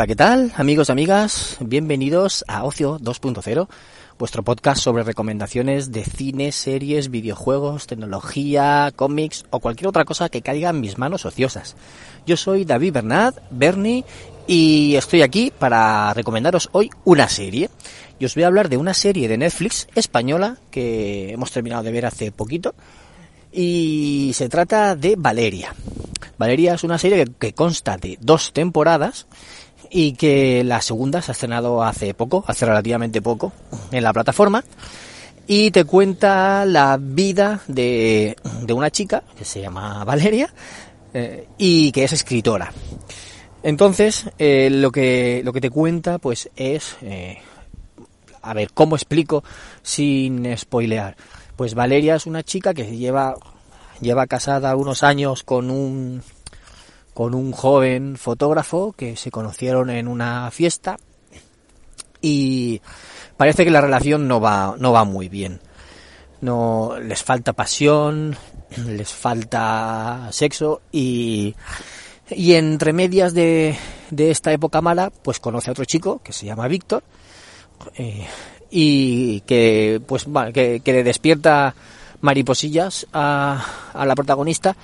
Hola, 0.00 0.06
¿qué 0.06 0.16
tal, 0.16 0.50
amigos 0.56 0.88
y 0.88 0.92
amigas? 0.92 1.58
Bienvenidos 1.60 2.42
a 2.48 2.64
Ocio 2.64 2.98
2.0, 3.00 3.68
vuestro 4.18 4.42
podcast 4.42 4.80
sobre 4.80 5.02
recomendaciones 5.02 5.92
de 5.92 6.06
cine, 6.06 6.52
series, 6.52 7.10
videojuegos, 7.10 7.86
tecnología, 7.86 8.94
cómics 8.96 9.44
o 9.50 9.60
cualquier 9.60 9.88
otra 9.88 10.06
cosa 10.06 10.30
que 10.30 10.40
caiga 10.40 10.70
en 10.70 10.80
mis 10.80 10.96
manos 10.96 11.26
ociosas. 11.26 11.76
Yo 12.24 12.38
soy 12.38 12.64
David 12.64 12.94
Bernat, 12.94 13.36
Bernie, 13.50 14.06
y 14.46 14.94
estoy 14.96 15.20
aquí 15.20 15.52
para 15.58 16.14
recomendaros 16.14 16.70
hoy 16.72 16.88
una 17.04 17.28
serie. 17.28 17.68
Y 18.18 18.24
os 18.24 18.34
voy 18.34 18.44
a 18.44 18.46
hablar 18.46 18.70
de 18.70 18.78
una 18.78 18.94
serie 18.94 19.28
de 19.28 19.36
Netflix 19.36 19.86
española 19.94 20.56
que 20.70 21.30
hemos 21.30 21.50
terminado 21.50 21.82
de 21.82 21.92
ver 21.92 22.06
hace 22.06 22.32
poquito. 22.32 22.74
Y 23.52 24.30
se 24.32 24.48
trata 24.48 24.96
de 24.96 25.16
Valeria. 25.18 25.74
Valeria 26.40 26.72
es 26.72 26.84
una 26.84 26.96
serie 26.96 27.26
que, 27.38 27.52
consta 27.52 27.98
de 27.98 28.16
dos 28.18 28.54
temporadas 28.54 29.26
y 29.90 30.12
que 30.12 30.62
la 30.64 30.82
segunda 30.82 31.22
se 31.22 31.30
ha 31.30 31.32
estrenado 31.32 31.82
hace 31.82 32.14
poco, 32.14 32.44
hace 32.46 32.66
relativamente 32.66 33.22
poco, 33.22 33.52
en 33.90 34.02
la 34.02 34.12
plataforma. 34.12 34.64
Y 35.46 35.70
te 35.72 35.84
cuenta 35.84 36.64
la 36.64 36.96
vida 37.00 37.60
de, 37.66 38.36
de 38.62 38.72
una 38.72 38.90
chica 38.90 39.24
que 39.36 39.44
se 39.44 39.60
llama 39.60 40.04
Valeria 40.04 40.52
eh, 41.12 41.48
y 41.58 41.90
que 41.90 42.04
es 42.04 42.12
escritora. 42.12 42.72
Entonces, 43.62 44.30
eh, 44.38 44.68
lo, 44.70 44.92
que, 44.92 45.42
lo 45.44 45.52
que 45.52 45.60
te 45.60 45.70
cuenta 45.70 46.18
pues 46.18 46.50
es... 46.56 46.96
Eh, 47.02 47.38
a 48.42 48.54
ver, 48.54 48.72
¿cómo 48.72 48.96
explico 48.96 49.44
sin 49.82 50.56
spoilear? 50.56 51.16
Pues 51.56 51.74
Valeria 51.74 52.14
es 52.14 52.24
una 52.24 52.42
chica 52.42 52.72
que 52.72 52.96
lleva, 52.96 53.34
lleva 54.00 54.26
casada 54.26 54.74
unos 54.76 55.02
años 55.02 55.42
con 55.42 55.70
un 55.70 56.22
con 57.20 57.34
un 57.34 57.52
joven 57.52 58.16
fotógrafo 58.16 58.94
que 58.96 59.14
se 59.14 59.30
conocieron 59.30 59.90
en 59.90 60.08
una 60.08 60.50
fiesta 60.50 60.96
y 62.22 62.80
parece 63.36 63.62
que 63.62 63.70
la 63.70 63.82
relación 63.82 64.26
no 64.26 64.40
va, 64.40 64.74
no 64.78 64.90
va 64.90 65.04
muy 65.04 65.28
bien. 65.28 65.60
No, 66.40 66.96
les 66.98 67.22
falta 67.22 67.52
pasión, 67.52 68.38
les 68.86 69.12
falta 69.12 70.30
sexo 70.30 70.80
y, 70.92 71.54
y 72.30 72.54
entre 72.54 72.94
medias 72.94 73.34
de, 73.34 73.76
de 74.08 74.30
esta 74.30 74.50
época 74.50 74.80
mala, 74.80 75.10
pues 75.10 75.40
conoce 75.40 75.68
a 75.68 75.72
otro 75.72 75.84
chico 75.84 76.22
que 76.24 76.32
se 76.32 76.46
llama 76.46 76.68
Víctor 76.68 77.02
eh, 77.96 78.26
y 78.70 79.42
que, 79.42 80.00
pues, 80.06 80.24
que, 80.54 80.80
que 80.82 80.92
le 80.94 81.04
despierta 81.04 81.74
mariposillas 82.22 83.06
a, 83.12 83.62
a 83.92 84.06
la 84.06 84.14
protagonista 84.14 84.74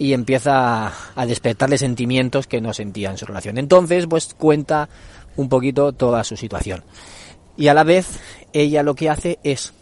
y 0.00 0.14
empieza 0.14 0.94
a 1.14 1.26
despertarle 1.26 1.76
sentimientos 1.76 2.46
que 2.46 2.62
no 2.62 2.72
sentía 2.72 3.10
en 3.10 3.18
su 3.18 3.26
relación. 3.26 3.58
Entonces, 3.58 4.06
pues 4.06 4.32
cuenta 4.32 4.88
un 5.36 5.50
poquito 5.50 5.92
toda 5.92 6.24
su 6.24 6.38
situación. 6.38 6.82
Y 7.58 7.68
a 7.68 7.74
la 7.74 7.84
vez, 7.84 8.18
ella 8.54 8.82
lo 8.82 8.94
que 8.94 9.10
hace 9.10 9.38
es 9.44 9.74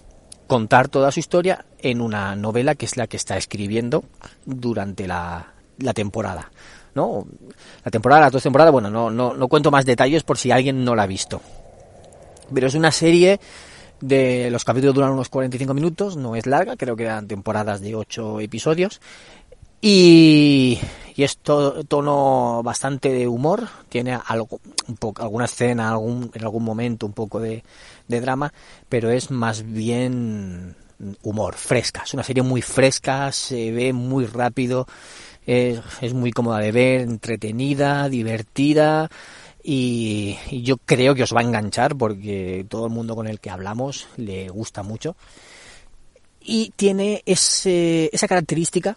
contar 0.49 0.89
toda 0.89 1.13
su 1.13 1.21
historia 1.21 1.67
en 1.79 2.01
una 2.01 2.35
novela 2.35 2.75
que 2.75 2.85
es 2.85 2.97
la 2.97 3.07
que 3.07 3.17
está 3.17 3.37
escribiendo 3.37 4.03
durante 4.45 5.07
la, 5.07 5.53
la 5.79 5.95
temporada. 5.95 6.51
¿no? 6.97 7.25
La 7.85 7.93
temporada, 7.93 8.23
las 8.23 8.33
dos 8.33 8.43
temporadas, 8.43 8.73
bueno, 8.73 8.91
no, 8.91 9.11
no, 9.11 9.35
no 9.35 9.47
cuento 9.47 9.71
más 9.71 9.85
detalles 9.85 10.25
por 10.25 10.37
si 10.37 10.51
alguien 10.51 10.85
no 10.85 10.97
la 10.97 11.05
ha 11.05 11.07
visto. 11.07 11.41
Pero 12.53 12.67
es 12.67 12.75
una 12.75 12.91
serie 12.91 13.39
de 14.01 14.51
los 14.51 14.65
capítulos 14.65 14.97
duran 14.97 15.13
unos 15.13 15.29
45 15.29 15.75
minutos, 15.75 16.17
no 16.17 16.35
es 16.35 16.47
larga, 16.47 16.77
creo 16.77 16.97
que 16.97 17.05
eran 17.05 17.29
temporadas 17.29 17.81
de 17.81 17.95
8 17.95 18.41
episodios 18.41 19.01
y, 19.81 20.79
es 21.17 21.39
tono 21.39 22.63
bastante 22.63 23.13
de 23.13 23.27
humor, 23.27 23.69
tiene 23.89 24.19
algo, 24.27 24.61
un 24.87 24.97
poco, 24.97 25.23
alguna 25.23 25.47
escena, 25.47 25.91
algún, 25.91 26.31
en 26.33 26.43
algún 26.43 26.65
momento 26.65 27.07
un 27.07 27.13
poco 27.13 27.41
de, 27.41 27.65
de 28.07 28.21
drama, 28.21 28.53
pero 28.89 29.11
es 29.11 29.31
más 29.31 29.65
bien 29.65 30.77
humor, 31.23 31.55
fresca. 31.55 32.03
Es 32.05 32.15
una 32.15 32.23
serie 32.23 32.43
muy 32.43 32.63
fresca, 32.63 33.33
se 33.33 33.73
ve 33.73 33.93
muy 33.93 34.27
rápido, 34.27 34.87
es, 35.47 35.81
es 36.01 36.15
muy 36.15 36.31
cómoda 36.31 36.59
de 36.59 36.73
ver, 36.73 37.01
entretenida, 37.03 38.09
divertida. 38.09 39.11
Y, 39.63 40.39
y, 40.51 40.63
yo 40.63 40.77
creo 40.79 41.15
que 41.15 41.25
os 41.25 41.35
va 41.35 41.41
a 41.41 41.45
enganchar 41.45 41.97
porque 41.97 42.65
todo 42.69 42.87
el 42.87 42.93
mundo 42.93 43.15
con 43.15 43.27
el 43.27 43.41
que 43.41 43.51
hablamos 43.51 44.09
le 44.17 44.49
gusta 44.49 44.83
mucho. 44.83 45.17
Y 46.41 46.73
tiene 46.77 47.23
ese, 47.27 48.09
esa 48.13 48.29
característica 48.29 48.97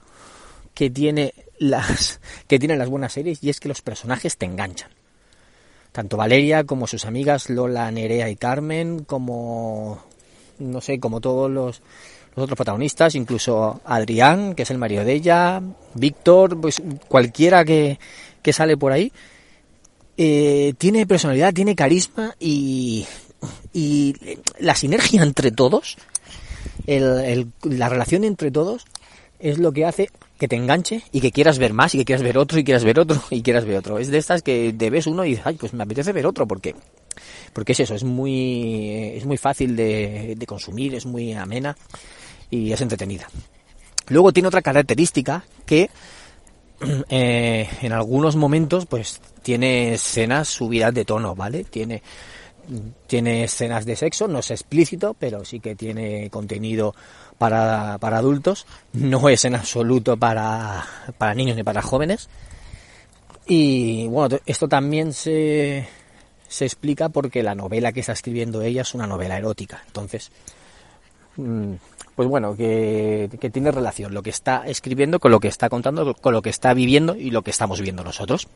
que 0.73 0.89
tiene 0.89 1.33
las 1.57 2.19
que 2.47 2.59
tienen 2.59 2.79
las 2.79 2.89
buenas 2.89 3.13
series 3.13 3.43
y 3.43 3.49
es 3.49 3.59
que 3.59 3.69
los 3.69 3.81
personajes 3.81 4.37
te 4.37 4.45
enganchan. 4.45 4.89
Tanto 5.91 6.15
Valeria 6.15 6.63
como 6.63 6.87
sus 6.87 7.05
amigas 7.05 7.49
Lola, 7.49 7.91
Nerea 7.91 8.29
y 8.29 8.37
Carmen, 8.37 9.03
como 9.03 10.01
no 10.59 10.79
sé, 10.79 10.99
como 10.99 11.19
todos 11.19 11.49
los, 11.49 11.81
otros 12.35 12.55
protagonistas, 12.55 13.15
incluso 13.15 13.81
Adrián, 13.85 14.55
que 14.55 14.63
es 14.63 14.71
el 14.71 14.77
marido 14.77 15.03
de 15.03 15.13
ella, 15.13 15.61
Víctor, 15.93 16.59
pues 16.59 16.81
cualquiera 17.07 17.65
que, 17.65 17.99
que 18.41 18.53
sale 18.53 18.77
por 18.77 18.91
ahí, 18.91 19.11
eh, 20.17 20.73
tiene 20.77 21.05
personalidad, 21.05 21.53
tiene 21.53 21.75
carisma 21.75 22.35
y, 22.39 23.05
y 23.73 24.15
la 24.59 24.75
sinergia 24.75 25.23
entre 25.23 25.51
todos, 25.51 25.97
el, 26.87 27.51
la 27.63 27.89
relación 27.89 28.23
entre 28.23 28.51
todos, 28.51 28.85
es 29.41 29.57
lo 29.57 29.71
que 29.71 29.85
hace 29.85 30.09
que 30.37 30.47
te 30.47 30.55
enganche 30.55 31.03
y 31.11 31.21
que 31.21 31.31
quieras 31.31 31.59
ver 31.59 31.73
más 31.73 31.93
y 31.93 31.99
que 31.99 32.05
quieras 32.05 32.23
ver 32.23 32.37
otro 32.37 32.59
y 32.59 32.63
quieras 32.63 32.83
ver 32.83 32.99
otro 32.99 33.21
y 33.29 33.41
quieras 33.41 33.65
ver 33.65 33.77
otro. 33.77 33.99
Es 33.99 34.09
de 34.09 34.17
estas 34.17 34.41
que 34.41 34.73
te 34.77 34.89
ves 34.89 35.07
uno 35.07 35.25
y 35.25 35.31
dices, 35.31 35.45
ay, 35.45 35.55
pues 35.55 35.73
me 35.73 35.83
apetece 35.83 36.13
ver 36.13 36.25
otro 36.25 36.47
porque 36.47 36.75
porque 37.53 37.73
es 37.73 37.79
eso, 37.81 37.93
es 37.93 38.03
muy 38.03 39.11
es 39.15 39.25
muy 39.25 39.37
fácil 39.37 39.75
de, 39.75 40.35
de 40.37 40.45
consumir, 40.45 40.95
es 40.95 41.05
muy 41.05 41.33
amena 41.33 41.75
y 42.49 42.71
es 42.71 42.81
entretenida. 42.81 43.27
Luego 44.07 44.33
tiene 44.33 44.47
otra 44.47 44.61
característica 44.61 45.43
que 45.65 45.89
eh, 47.09 47.69
en 47.81 47.93
algunos 47.93 48.35
momentos 48.35 48.85
pues 48.85 49.21
tiene 49.43 49.93
escenas 49.93 50.47
subidas 50.47 50.93
de 50.93 51.05
tono, 51.05 51.35
¿vale? 51.35 51.63
Tiene 51.63 52.01
tiene 53.07 53.43
escenas 53.43 53.85
de 53.85 53.95
sexo, 53.95 54.27
no 54.27 54.39
es 54.39 54.51
explícito, 54.51 55.15
pero 55.17 55.43
sí 55.45 55.59
que 55.59 55.75
tiene 55.75 56.29
contenido 56.29 56.95
para, 57.37 57.97
para 57.99 58.17
adultos, 58.17 58.65
no 58.93 59.29
es 59.29 59.45
en 59.45 59.55
absoluto 59.55 60.17
para, 60.17 60.85
para 61.17 61.33
niños 61.33 61.55
ni 61.55 61.63
para 61.63 61.81
jóvenes. 61.81 62.29
Y 63.47 64.07
bueno, 64.07 64.37
esto 64.45 64.67
también 64.67 65.13
se, 65.13 65.87
se 66.47 66.65
explica 66.65 67.09
porque 67.09 67.43
la 67.43 67.55
novela 67.55 67.91
que 67.91 68.01
está 68.01 68.13
escribiendo 68.13 68.61
ella 68.61 68.83
es 68.83 68.93
una 68.93 69.07
novela 69.07 69.37
erótica. 69.37 69.83
Entonces, 69.87 70.31
mm, 71.37 71.73
pues 72.15 72.29
bueno, 72.29 72.55
que, 72.55 73.29
que, 73.39 73.49
tiene 73.49 73.71
relación 73.71 74.13
lo 74.13 74.21
que 74.21 74.29
está 74.29 74.63
escribiendo 74.67 75.19
con 75.19 75.31
lo 75.31 75.39
que 75.39 75.47
está 75.47 75.69
contando, 75.69 76.13
con 76.13 76.33
lo 76.33 76.41
que 76.41 76.49
está 76.49 76.73
viviendo 76.73 77.15
y 77.15 77.31
lo 77.31 77.41
que 77.41 77.51
estamos 77.51 77.81
viendo 77.81 78.03
nosotros. 78.03 78.47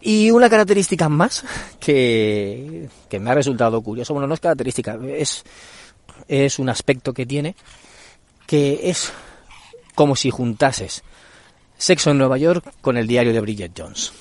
Y 0.00 0.30
una 0.30 0.48
característica 0.48 1.08
más 1.08 1.44
que, 1.78 2.88
que 3.08 3.20
me 3.20 3.30
ha 3.30 3.34
resultado 3.34 3.82
curioso, 3.82 4.14
bueno, 4.14 4.26
no 4.26 4.34
es 4.34 4.40
característica, 4.40 4.98
es 5.06 5.44
es 6.28 6.58
un 6.58 6.68
aspecto 6.68 7.12
que 7.12 7.26
tiene 7.26 7.56
que 8.46 8.90
es 8.90 9.12
como 9.94 10.16
si 10.16 10.30
juntases 10.30 11.02
Sexo 11.76 12.10
en 12.10 12.18
Nueva 12.18 12.36
York 12.36 12.72
con 12.80 12.96
el 12.96 13.06
diario 13.06 13.32
de 13.32 13.40
Bridget 13.40 13.72
Jones. 13.76 14.12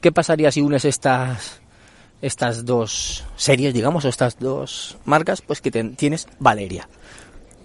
¿Qué 0.00 0.10
pasaría 0.10 0.50
si 0.50 0.60
unes 0.60 0.84
estas 0.84 1.60
estas 2.22 2.64
dos 2.64 3.24
series, 3.36 3.74
digamos, 3.74 4.04
o 4.04 4.08
estas 4.08 4.38
dos 4.38 4.96
marcas? 5.04 5.42
Pues 5.42 5.60
que 5.60 5.70
tienes 5.70 6.26
Valeria. 6.38 6.88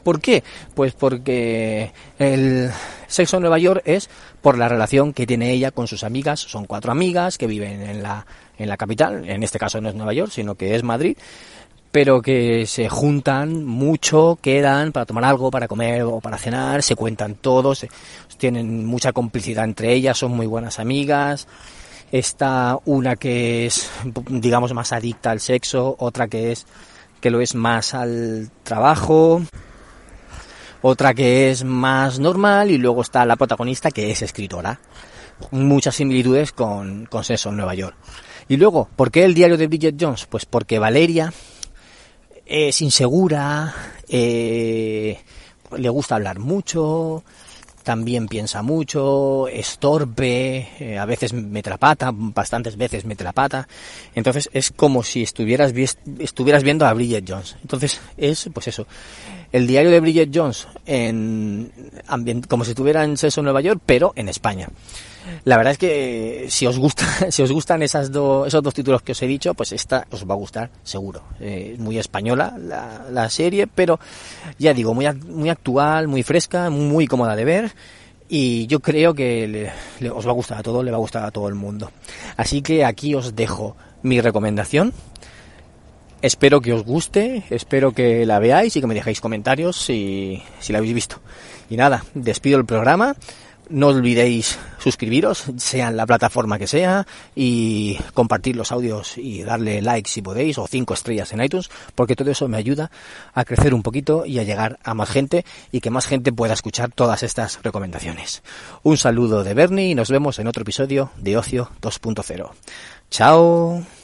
¿Por 0.03 0.21
qué? 0.21 0.43
Pues 0.75 0.93
porque 0.93 1.91
el 2.19 2.71
Sexo 3.07 3.37
en 3.37 3.41
Nueva 3.41 3.59
York 3.59 3.81
es 3.85 4.09
por 4.41 4.57
la 4.57 4.67
relación 4.67 5.13
que 5.13 5.27
tiene 5.27 5.51
ella 5.51 5.71
con 5.71 5.87
sus 5.87 6.03
amigas. 6.03 6.39
Son 6.39 6.65
cuatro 6.65 6.91
amigas 6.91 7.37
que 7.37 7.47
viven 7.47 7.81
en 7.81 8.03
la, 8.03 8.25
en 8.57 8.69
la 8.69 8.77
capital. 8.77 9.27
En 9.29 9.43
este 9.43 9.59
caso 9.59 9.81
no 9.81 9.89
es 9.89 9.95
Nueva 9.95 10.13
York, 10.13 10.31
sino 10.31 10.55
que 10.55 10.75
es 10.75 10.83
Madrid 10.83 11.17
pero 11.91 12.21
que 12.21 12.65
se 12.65 12.87
juntan 12.87 13.65
mucho, 13.65 14.39
quedan 14.41 14.93
para 14.93 15.05
tomar 15.05 15.25
algo, 15.25 15.51
para 15.51 15.67
comer 15.67 16.03
o 16.03 16.21
para 16.21 16.37
cenar, 16.37 16.81
se 16.83 16.95
cuentan 16.95 17.35
todos, 17.35 17.85
tienen 18.37 18.85
mucha 18.85 19.11
complicidad 19.11 19.65
entre 19.65 19.93
ellas, 19.93 20.17
son 20.17 20.31
muy 20.31 20.47
buenas 20.47 20.79
amigas. 20.79 21.47
Está 22.11 22.77
una 22.85 23.15
que 23.15 23.65
es, 23.65 23.89
digamos, 24.29 24.73
más 24.73 24.91
adicta 24.91 25.31
al 25.31 25.39
sexo, 25.39 25.95
otra 25.99 26.27
que 26.27 26.51
es, 26.51 26.65
que 27.19 27.29
lo 27.29 27.41
es 27.41 27.55
más 27.55 27.93
al 27.93 28.49
trabajo, 28.63 29.41
otra 30.81 31.13
que 31.13 31.49
es 31.51 31.63
más 31.63 32.19
normal 32.19 32.71
y 32.71 32.77
luego 32.77 33.01
está 33.01 33.25
la 33.25 33.35
protagonista 33.35 33.91
que 33.91 34.11
es 34.11 34.21
escritora. 34.21 34.79
Muchas 35.51 35.95
similitudes 35.95 36.51
con, 36.51 37.05
con 37.05 37.23
en 37.27 37.57
Nueva 37.57 37.73
York. 37.73 37.95
Y 38.47 38.57
luego, 38.57 38.89
¿por 38.95 39.11
qué 39.11 39.23
el 39.25 39.33
diario 39.33 39.57
de 39.57 39.67
Bridget 39.67 39.95
Jones? 39.99 40.25
Pues 40.25 40.45
porque 40.45 40.77
Valeria 40.79 41.33
es 42.45 42.81
insegura, 42.81 43.73
eh, 44.09 45.19
le 45.77 45.89
gusta 45.89 46.15
hablar 46.15 46.39
mucho, 46.39 47.23
también 47.83 48.27
piensa 48.27 48.61
mucho, 48.61 49.47
es 49.47 49.77
torpe, 49.79 50.67
eh, 50.79 50.97
a 50.97 51.05
veces 51.05 51.33
me 51.33 51.63
trapata, 51.63 52.11
bastantes 52.13 52.77
veces 52.77 53.05
me 53.05 53.15
trapata. 53.15 53.67
Entonces 54.15 54.49
es 54.53 54.71
como 54.71 55.03
si 55.03 55.23
estuvieras, 55.23 55.73
estuvieras 56.19 56.63
viendo 56.63 56.85
a 56.85 56.93
Bridget 56.93 57.25
Jones. 57.27 57.55
Entonces 57.61 58.01
es, 58.17 58.49
pues 58.53 58.67
eso, 58.67 58.87
el 59.51 59.67
diario 59.67 59.91
de 59.91 59.99
Bridget 59.99 60.29
Jones 60.33 60.67
en 60.85 61.71
como 62.47 62.65
si 62.65 62.71
estuviera 62.71 63.03
en 63.03 63.17
Seso, 63.17 63.41
Nueva 63.41 63.61
York, 63.61 63.81
pero 63.85 64.13
en 64.15 64.29
España. 64.29 64.67
La 65.43 65.57
verdad 65.57 65.73
es 65.73 65.77
que 65.77 66.45
si 66.49 66.65
os 66.65 66.77
gusta, 66.77 67.05
si 67.31 67.41
os 67.41 67.51
gustan 67.51 67.83
esas 67.83 68.11
dos, 68.11 68.47
esos 68.47 68.63
dos 68.63 68.73
títulos 68.73 69.01
que 69.01 69.11
os 69.11 69.21
he 69.21 69.27
dicho, 69.27 69.53
pues 69.53 69.71
esta 69.71 70.07
os 70.11 70.27
va 70.27 70.33
a 70.33 70.37
gustar 70.37 70.69
seguro. 70.83 71.23
Eh, 71.39 71.71
es 71.73 71.79
muy 71.79 71.97
española 71.97 72.55
la, 72.57 73.05
la, 73.11 73.29
serie, 73.29 73.67
pero 73.67 73.99
ya 74.57 74.73
digo, 74.73 74.93
muy, 74.93 75.07
muy 75.27 75.49
actual, 75.49 76.07
muy 76.07 76.23
fresca, 76.23 76.69
muy 76.69 77.07
cómoda 77.07 77.35
de 77.35 77.45
ver. 77.45 77.71
Y 78.33 78.65
yo 78.67 78.79
creo 78.79 79.13
que 79.13 79.73
le, 79.99 80.09
os 80.09 80.25
va 80.25 80.31
a 80.31 80.33
gustar 80.33 80.57
a 80.57 80.63
todos, 80.63 80.85
le 80.85 80.91
va 80.91 80.97
a 80.97 81.01
gustar 81.01 81.25
a 81.25 81.31
todo 81.31 81.49
el 81.49 81.55
mundo. 81.55 81.91
Así 82.37 82.61
que 82.61 82.85
aquí 82.85 83.13
os 83.13 83.35
dejo 83.35 83.75
mi 84.03 84.21
recomendación. 84.21 84.93
Espero 86.21 86.61
que 86.61 86.71
os 86.71 86.85
guste, 86.85 87.43
espero 87.49 87.93
que 87.93 88.25
la 88.25 88.39
veáis 88.39 88.75
y 88.75 88.81
que 88.81 88.87
me 88.87 88.93
dejéis 88.93 89.19
comentarios 89.19 89.75
si, 89.75 90.41
si 90.59 90.71
la 90.71 90.77
habéis 90.77 90.93
visto. 90.93 91.17
Y 91.69 91.75
nada, 91.77 92.05
despido 92.13 92.57
el 92.57 92.65
programa. 92.65 93.15
No 93.71 93.87
olvidéis 93.87 94.59
suscribiros, 94.79 95.45
sea 95.57 95.89
en 95.89 95.97
la 95.97 96.05
plataforma 96.05 96.59
que 96.59 96.67
sea, 96.67 97.07
y 97.35 97.97
compartir 98.13 98.55
los 98.55 98.71
audios 98.71 99.17
y 99.17 99.43
darle 99.43 99.81
like 99.81 100.09
si 100.09 100.21
podéis, 100.21 100.57
o 100.57 100.67
cinco 100.67 100.93
estrellas 100.93 101.31
en 101.33 101.43
iTunes, 101.43 101.69
porque 101.95 102.15
todo 102.15 102.31
eso 102.31 102.47
me 102.47 102.57
ayuda 102.57 102.91
a 103.33 103.45
crecer 103.45 103.73
un 103.73 103.83
poquito 103.83 104.25
y 104.25 104.39
a 104.39 104.43
llegar 104.43 104.79
a 104.83 104.93
más 104.93 105.09
gente 105.09 105.45
y 105.71 105.81
que 105.81 105.89
más 105.89 106.05
gente 106.05 106.31
pueda 106.31 106.53
escuchar 106.53 106.91
todas 106.91 107.23
estas 107.23 107.61
recomendaciones. 107.63 108.43
Un 108.83 108.97
saludo 108.97 109.43
de 109.43 109.53
Bernie 109.53 109.89
y 109.89 109.95
nos 109.95 110.09
vemos 110.09 110.39
en 110.39 110.47
otro 110.47 110.63
episodio 110.63 111.11
de 111.17 111.37
Ocio 111.37 111.69
2.0. 111.81 112.49
Chao. 113.09 114.00